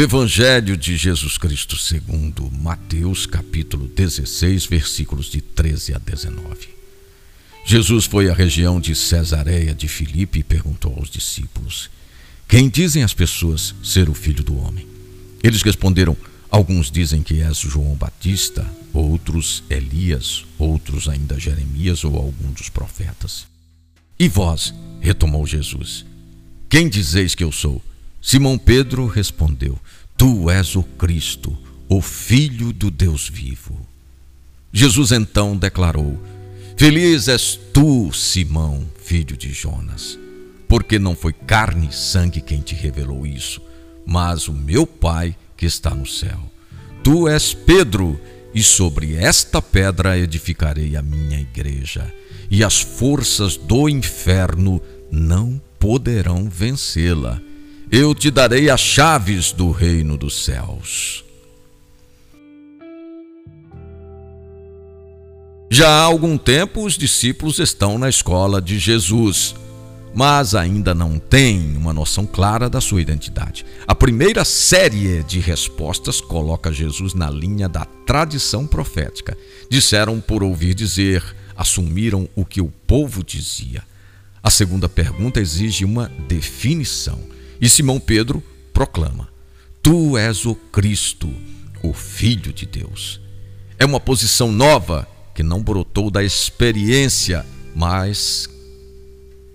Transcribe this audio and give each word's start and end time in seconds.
Evangelho 0.00 0.76
de 0.76 0.96
Jesus 0.96 1.36
Cristo 1.36 1.76
segundo 1.76 2.48
Mateus, 2.52 3.26
capítulo 3.26 3.88
16, 3.88 4.64
versículos 4.64 5.26
de 5.26 5.40
13 5.40 5.92
a 5.92 5.98
19. 5.98 6.68
Jesus 7.64 8.04
foi 8.04 8.30
à 8.30 8.32
região 8.32 8.80
de 8.80 8.94
Cesareia 8.94 9.74
de 9.74 9.88
Filipe 9.88 10.38
e 10.38 10.44
perguntou 10.44 10.94
aos 10.96 11.10
discípulos: 11.10 11.90
Quem 12.46 12.68
dizem 12.68 13.02
as 13.02 13.12
pessoas 13.12 13.74
ser 13.82 14.08
o 14.08 14.14
filho 14.14 14.44
do 14.44 14.56
homem? 14.56 14.86
Eles 15.42 15.62
responderam: 15.62 16.16
Alguns 16.48 16.92
dizem 16.92 17.20
que 17.20 17.42
és 17.42 17.58
João 17.58 17.96
Batista, 17.96 18.64
outros 18.94 19.64
Elias, 19.68 20.44
outros 20.56 21.08
ainda 21.08 21.40
Jeremias 21.40 22.04
ou 22.04 22.14
algum 22.14 22.52
dos 22.52 22.68
profetas. 22.68 23.48
E 24.16 24.28
vós, 24.28 24.72
retomou 25.00 25.44
Jesus, 25.44 26.06
quem 26.70 26.88
dizeis 26.88 27.34
que 27.34 27.42
eu 27.42 27.50
sou? 27.50 27.82
Simão 28.20 28.58
Pedro 28.58 29.06
respondeu: 29.06 29.78
Tu 30.18 30.50
és 30.50 30.74
o 30.74 30.82
Cristo, 30.82 31.56
o 31.88 32.02
Filho 32.02 32.72
do 32.72 32.90
Deus 32.90 33.28
vivo. 33.28 33.78
Jesus 34.72 35.12
então 35.12 35.56
declarou: 35.56 36.20
Feliz 36.76 37.28
és 37.28 37.56
tu, 37.72 38.12
Simão, 38.12 38.84
filho 39.00 39.36
de 39.36 39.52
Jonas, 39.52 40.18
porque 40.66 40.98
não 40.98 41.14
foi 41.14 41.32
carne 41.32 41.86
e 41.88 41.94
sangue 41.94 42.40
quem 42.40 42.60
te 42.60 42.74
revelou 42.74 43.24
isso, 43.24 43.62
mas 44.04 44.48
o 44.48 44.52
meu 44.52 44.88
Pai 44.88 45.36
que 45.56 45.66
está 45.66 45.94
no 45.94 46.04
céu. 46.04 46.40
Tu 47.04 47.28
és 47.28 47.54
Pedro, 47.54 48.20
e 48.52 48.60
sobre 48.60 49.14
esta 49.14 49.62
pedra 49.62 50.18
edificarei 50.18 50.96
a 50.96 51.02
minha 51.02 51.40
igreja, 51.40 52.12
e 52.50 52.64
as 52.64 52.80
forças 52.80 53.56
do 53.56 53.88
inferno 53.88 54.82
não 55.12 55.62
poderão 55.78 56.50
vencê-la 56.50 57.40
eu 57.90 58.14
te 58.14 58.30
darei 58.30 58.68
as 58.68 58.80
chaves 58.80 59.50
do 59.50 59.70
reino 59.70 60.16
dos 60.16 60.44
céus. 60.44 61.24
Já 65.70 65.88
há 65.88 66.02
algum 66.02 66.36
tempo 66.36 66.84
os 66.84 66.98
discípulos 66.98 67.58
estão 67.58 67.98
na 67.98 68.08
escola 68.08 68.60
de 68.60 68.78
Jesus, 68.78 69.54
mas 70.14 70.54
ainda 70.54 70.94
não 70.94 71.18
têm 71.18 71.76
uma 71.76 71.92
noção 71.92 72.26
clara 72.26 72.68
da 72.68 72.80
sua 72.80 73.00
identidade. 73.00 73.64
A 73.86 73.94
primeira 73.94 74.44
série 74.44 75.22
de 75.22 75.40
respostas 75.40 76.20
coloca 76.20 76.72
Jesus 76.72 77.14
na 77.14 77.30
linha 77.30 77.68
da 77.68 77.86
tradição 78.06 78.66
profética. 78.66 79.36
Disseram 79.70 80.20
por 80.20 80.42
ouvir 80.42 80.74
dizer, 80.74 81.22
assumiram 81.56 82.28
o 82.34 82.44
que 82.44 82.60
o 82.60 82.72
povo 82.86 83.24
dizia. 83.24 83.82
A 84.42 84.50
segunda 84.50 84.88
pergunta 84.88 85.40
exige 85.40 85.84
uma 85.84 86.10
definição. 86.28 87.37
E 87.60 87.68
Simão 87.68 87.98
Pedro 87.98 88.42
proclama: 88.72 89.28
Tu 89.82 90.16
és 90.16 90.46
o 90.46 90.54
Cristo, 90.54 91.32
o 91.82 91.92
Filho 91.92 92.52
de 92.52 92.66
Deus. 92.66 93.20
É 93.78 93.84
uma 93.84 94.00
posição 94.00 94.50
nova 94.50 95.08
que 95.34 95.42
não 95.42 95.62
brotou 95.62 96.10
da 96.10 96.22
experiência, 96.22 97.44
mas 97.74 98.48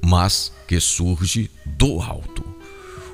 mas 0.01 0.51
que 0.67 0.79
surge 0.79 1.49
do 1.65 2.01
alto. 2.01 2.43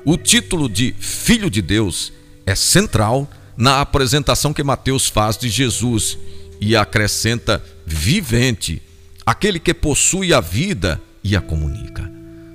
O 0.04 0.16
título 0.16 0.68
de 0.68 0.92
Filho 0.98 1.50
de 1.50 1.62
Deus 1.62 2.12
é 2.44 2.54
central 2.54 3.30
na 3.56 3.80
apresentação 3.80 4.52
que 4.52 4.62
Mateus 4.62 5.08
faz 5.08 5.36
de 5.36 5.48
Jesus 5.48 6.18
e 6.60 6.74
acrescenta 6.74 7.62
vivente, 7.86 8.82
aquele 9.24 9.60
que 9.60 9.74
possui 9.74 10.32
a 10.32 10.40
vida 10.40 11.00
e 11.22 11.36
a 11.36 11.40
comunica. 11.40 12.10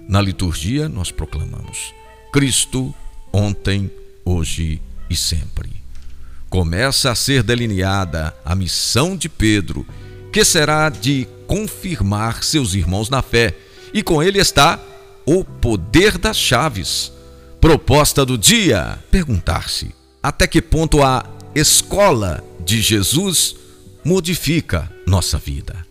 Na 0.07 0.21
liturgia, 0.21 0.89
nós 0.89 1.11
proclamamos: 1.11 1.93
Cristo, 2.35 2.93
ontem, 3.31 3.89
hoje 4.25 4.81
e 5.09 5.15
sempre. 5.15 5.71
Começa 6.49 7.09
a 7.09 7.15
ser 7.15 7.41
delineada 7.41 8.35
a 8.43 8.53
missão 8.53 9.15
de 9.15 9.29
Pedro, 9.29 9.87
que 10.33 10.43
será 10.43 10.89
de 10.89 11.25
confirmar 11.47 12.43
seus 12.43 12.73
irmãos 12.73 13.09
na 13.09 13.21
fé, 13.21 13.55
e 13.93 14.03
com 14.03 14.21
ele 14.21 14.37
está 14.37 14.77
o 15.25 15.45
poder 15.45 16.17
das 16.17 16.35
chaves. 16.35 17.09
Proposta 17.61 18.25
do 18.25 18.37
dia: 18.37 18.99
perguntar-se 19.09 19.95
até 20.21 20.45
que 20.45 20.61
ponto 20.61 21.01
a 21.01 21.25
escola 21.55 22.43
de 22.65 22.81
Jesus 22.81 23.55
modifica 24.03 24.91
nossa 25.07 25.37
vida. 25.37 25.85